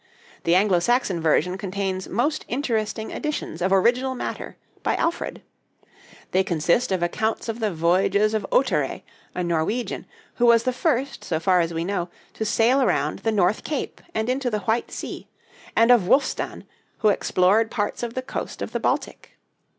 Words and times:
The 0.45 0.55
Anglo 0.55 0.79
Saxon 0.79 1.21
version 1.21 1.59
contains 1.59 2.09
most 2.09 2.43
interesting 2.47 3.11
additions 3.11 3.61
of 3.61 3.71
original 3.71 4.15
matter 4.15 4.57
by 4.81 4.95
Alfred. 4.95 5.43
They 6.31 6.43
consist 6.43 6.91
of 6.91 7.03
accounts 7.03 7.47
of 7.47 7.59
the 7.59 7.71
voyages 7.71 8.33
of 8.33 8.43
Ohtere, 8.51 9.03
a 9.35 9.43
Norwegian, 9.43 10.07
who 10.37 10.47
was 10.47 10.63
the 10.63 10.73
first, 10.73 11.23
so 11.23 11.39
far 11.39 11.59
as 11.59 11.71
we 11.71 11.85
know, 11.85 12.09
to 12.33 12.45
sail 12.45 12.81
around 12.81 13.19
the 13.19 13.31
North 13.31 13.63
Cape 13.63 14.01
and 14.15 14.27
into 14.27 14.49
the 14.49 14.61
White 14.61 14.89
Sea, 14.89 15.27
and 15.75 15.91
of 15.91 16.07
Wulfstan, 16.07 16.63
who 17.01 17.09
explored 17.09 17.69
parts 17.69 18.01
of 18.01 18.15
the 18.15 18.23
coast 18.23 18.63
of 18.63 18.71
the 18.71 18.79
Baltic. 18.79 19.37